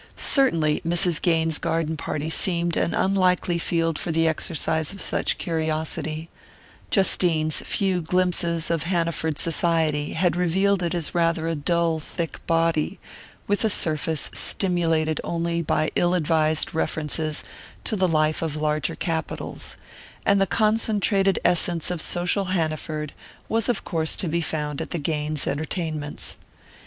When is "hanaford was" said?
22.45-23.69